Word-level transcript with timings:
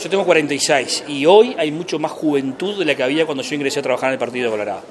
Yo 0.00 0.08
tengo 0.08 0.24
46 0.24 1.04
y 1.08 1.26
hoy 1.26 1.56
hay 1.58 1.72
mucho 1.72 1.98
más 1.98 2.12
juventud 2.12 2.78
de 2.78 2.84
la 2.84 2.94
que 2.94 3.02
había 3.02 3.26
cuando 3.26 3.42
yo 3.42 3.54
ingresé 3.56 3.80
a 3.80 3.82
trabajar 3.82 4.10
en 4.10 4.12
el 4.12 4.18
Partido 4.20 4.44
de 4.44 4.50
Colorado. 4.52 4.82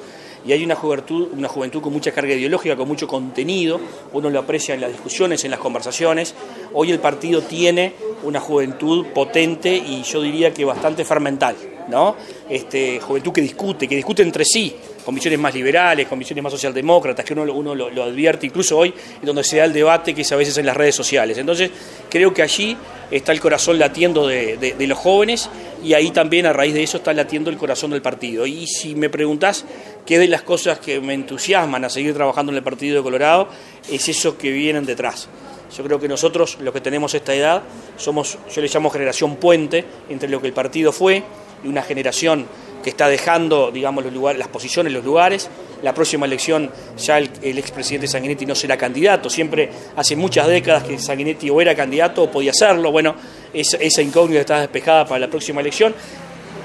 Y 0.45 0.51
hay 0.51 0.65
una 0.65 0.75
juventud, 0.75 1.29
una 1.31 1.47
juventud 1.47 1.81
con 1.81 1.93
mucha 1.93 2.11
carga 2.11 2.33
ideológica, 2.33 2.75
con 2.75 2.89
mucho 2.89 3.07
contenido, 3.07 3.79
uno 4.11 4.29
lo 4.29 4.39
aprecia 4.39 4.75
en 4.75 4.81
las 4.81 4.91
discusiones, 4.91 5.45
en 5.45 5.51
las 5.51 5.61
conversaciones. 5.61 6.35
Hoy 6.73 6.91
el 6.91 6.99
partido 6.99 7.41
tiene 7.41 7.93
una 8.23 8.41
juventud 8.41 9.05
potente 9.13 9.75
y 9.75 10.03
yo 10.03 10.21
diría 10.21 10.53
que 10.53 10.65
bastante 10.65 11.05
fermental, 11.05 11.55
¿no? 11.87 12.15
Este, 12.49 12.99
juventud 12.99 13.31
que 13.31 13.41
discute, 13.41 13.87
que 13.87 13.95
discute 13.95 14.23
entre 14.23 14.45
sí, 14.45 14.75
con 15.05 15.15
visiones 15.15 15.39
más 15.39 15.53
liberales, 15.53 16.07
con 16.07 16.19
visiones 16.19 16.43
más 16.43 16.51
socialdemócratas, 16.51 17.23
que 17.23 17.33
uno, 17.33 17.43
uno 17.53 17.75
lo, 17.75 18.03
advierte 18.03 18.45
incluso 18.45 18.77
hoy, 18.77 18.93
donde 19.21 19.43
se 19.43 19.57
da 19.57 19.65
el 19.65 19.73
debate 19.73 20.13
que 20.13 20.21
es 20.21 20.31
a 20.31 20.35
veces 20.35 20.57
en 20.57 20.65
las 20.65 20.75
redes 20.75 20.95
sociales. 20.95 21.37
Entonces, 21.37 21.71
creo 22.09 22.33
que 22.33 22.41
allí 22.41 22.75
está 23.09 23.31
el 23.31 23.39
corazón 23.39 23.79
latiendo 23.79 24.27
de, 24.27 24.57
de 24.57 24.87
los 24.87 24.97
jóvenes 24.97 25.49
y 25.83 25.93
ahí 25.93 26.11
también 26.11 26.45
a 26.45 26.53
raíz 26.53 26.73
de 26.73 26.83
eso 26.83 26.97
está 26.97 27.13
latiendo 27.13 27.49
el 27.49 27.57
corazón 27.57 27.91
del 27.91 28.01
partido. 28.01 28.45
Y 28.45 28.67
si 28.67 28.95
me 28.95 29.09
preguntás 29.09 29.65
qué 30.05 30.19
de 30.19 30.27
las 30.27 30.41
cosas 30.41 30.79
que 30.79 30.99
me 30.99 31.13
entusiasman 31.13 31.85
a 31.85 31.89
seguir 31.89 32.13
trabajando 32.13 32.51
en 32.51 32.57
el 32.57 32.63
Partido 32.63 32.97
de 32.97 33.03
Colorado, 33.03 33.47
es 33.89 34.09
eso 34.09 34.37
que 34.37 34.51
vienen 34.51 34.85
detrás. 34.85 35.29
Yo 35.75 35.83
creo 35.83 35.99
que 35.99 36.07
nosotros, 36.07 36.57
los 36.61 36.73
que 36.73 36.81
tenemos 36.81 37.13
esta 37.13 37.33
edad, 37.33 37.61
somos, 37.97 38.37
yo 38.53 38.61
le 38.61 38.67
llamo 38.67 38.89
generación 38.89 39.35
puente 39.35 39.83
entre 40.09 40.29
lo 40.29 40.41
que 40.41 40.47
el 40.47 40.53
partido 40.53 40.91
fue 40.91 41.23
y 41.63 41.67
una 41.67 41.81
generación 41.81 42.45
que 42.83 42.91
está 42.91 43.09
dejando, 43.09 43.71
digamos, 43.71 44.05
las 44.37 44.47
posiciones, 44.47 44.93
los 44.93 45.03
lugares. 45.03 45.49
La 45.83 45.93
próxima 45.93 46.25
elección 46.25 46.71
ya 46.97 47.17
el, 47.17 47.57
expresidente 47.57 48.07
Sanguinetti 48.07 48.45
no 48.45 48.55
será 48.55 48.77
candidato. 48.77 49.29
Siempre 49.29 49.69
hace 49.95 50.15
muchas 50.15 50.47
décadas 50.47 50.83
que 50.83 50.97
Sanguinetti 50.97 51.49
o 51.49 51.59
era 51.59 51.75
candidato 51.75 52.23
o 52.23 52.31
podía 52.31 52.53
serlo. 52.53 52.91
Bueno, 52.91 53.15
esa 53.53 54.01
incógnita 54.01 54.39
está 54.39 54.61
despejada 54.61 55.05
para 55.05 55.19
la 55.19 55.27
próxima 55.27 55.61
elección. 55.61 55.93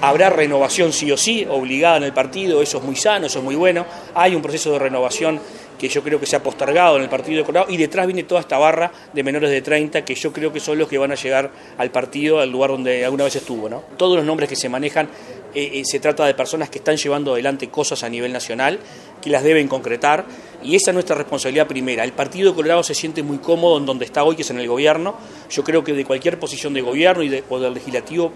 Habrá 0.00 0.30
renovación 0.30 0.92
sí 0.92 1.12
o 1.12 1.16
sí, 1.16 1.46
obligada 1.48 1.98
en 1.98 2.02
el 2.02 2.12
partido, 2.12 2.60
eso 2.60 2.78
es 2.78 2.84
muy 2.84 2.96
sano, 2.96 3.26
eso 3.26 3.38
es 3.38 3.44
muy 3.44 3.54
bueno. 3.54 3.86
Hay 4.14 4.34
un 4.34 4.42
proceso 4.42 4.72
de 4.72 4.80
renovación 4.80 5.40
que 5.82 5.88
yo 5.88 6.00
creo 6.00 6.20
que 6.20 6.26
se 6.26 6.36
ha 6.36 6.42
postergado 6.44 6.96
en 6.96 7.02
el 7.02 7.08
partido 7.08 7.38
de 7.38 7.44
Colorado, 7.44 7.68
y 7.68 7.76
detrás 7.76 8.06
viene 8.06 8.22
toda 8.22 8.40
esta 8.40 8.56
barra 8.56 8.92
de 9.12 9.24
menores 9.24 9.50
de 9.50 9.62
30 9.62 10.04
que 10.04 10.14
yo 10.14 10.32
creo 10.32 10.52
que 10.52 10.60
son 10.60 10.78
los 10.78 10.88
que 10.88 10.96
van 10.96 11.10
a 11.10 11.16
llegar 11.16 11.50
al 11.76 11.90
partido, 11.90 12.38
al 12.38 12.52
lugar 12.52 12.70
donde 12.70 13.04
alguna 13.04 13.24
vez 13.24 13.34
estuvo. 13.34 13.68
¿no? 13.68 13.82
Todos 13.96 14.14
los 14.14 14.24
nombres 14.24 14.48
que 14.48 14.54
se 14.54 14.68
manejan, 14.68 15.08
eh, 15.52 15.70
eh, 15.74 15.82
se 15.84 15.98
trata 15.98 16.24
de 16.24 16.34
personas 16.34 16.70
que 16.70 16.78
están 16.78 16.96
llevando 16.96 17.32
adelante 17.32 17.68
cosas 17.68 18.04
a 18.04 18.08
nivel 18.08 18.32
nacional, 18.32 18.78
que 19.20 19.28
las 19.28 19.42
deben 19.42 19.66
concretar, 19.66 20.24
y 20.62 20.76
esa 20.76 20.92
es 20.92 20.94
nuestra 20.94 21.16
responsabilidad 21.16 21.66
primera. 21.66 22.04
El 22.04 22.12
partido 22.12 22.50
de 22.50 22.54
Colorado 22.54 22.84
se 22.84 22.94
siente 22.94 23.24
muy 23.24 23.38
cómodo 23.38 23.78
en 23.78 23.84
donde 23.84 24.04
está 24.04 24.22
hoy, 24.22 24.36
que 24.36 24.42
es 24.42 24.50
en 24.50 24.60
el 24.60 24.68
gobierno. 24.68 25.16
Yo 25.50 25.64
creo 25.64 25.82
que 25.82 25.94
de 25.94 26.04
cualquier 26.04 26.38
posición 26.38 26.74
de 26.74 26.80
gobierno 26.82 27.24
y 27.24 27.28
de, 27.28 27.42
o 27.48 27.58
del 27.58 27.74
legislativo, 27.74 28.30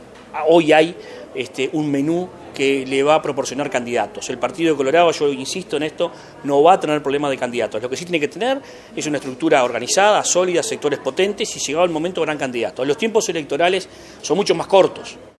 hoy 0.48 0.72
hay 0.72 0.96
este, 1.36 1.70
un 1.74 1.92
menú 1.92 2.28
que 2.56 2.86
le 2.86 3.02
va 3.02 3.16
a 3.16 3.22
proporcionar 3.22 3.68
candidatos. 3.68 4.30
El 4.30 4.38
Partido 4.38 4.72
de 4.72 4.78
Colorado, 4.78 5.10
yo 5.10 5.28
insisto 5.28 5.76
en 5.76 5.82
esto, 5.82 6.10
no 6.44 6.62
va 6.62 6.72
a 6.72 6.80
tener 6.80 7.02
problemas 7.02 7.30
de 7.30 7.36
candidatos. 7.36 7.82
Lo 7.82 7.90
que 7.90 7.98
sí 7.98 8.06
tiene 8.06 8.18
que 8.18 8.28
tener 8.28 8.62
es 8.96 9.06
una 9.06 9.18
estructura 9.18 9.62
organizada, 9.62 10.24
sólida, 10.24 10.62
sectores 10.62 10.98
potentes 11.00 11.54
y 11.54 11.60
llegado 11.60 11.84
el 11.84 11.90
momento 11.90 12.22
gran 12.22 12.38
candidato. 12.38 12.82
Los 12.82 12.96
tiempos 12.96 13.28
electorales 13.28 13.86
son 14.22 14.38
mucho 14.38 14.54
más 14.54 14.68
cortos. 14.68 15.18